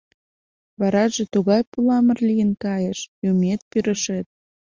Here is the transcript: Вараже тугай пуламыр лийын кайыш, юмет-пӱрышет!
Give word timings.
Вараже 0.79 1.23
тугай 1.33 1.61
пуламыр 1.71 2.17
лийын 2.27 2.51
кайыш, 2.63 2.99
юмет-пӱрышет! 3.29 4.27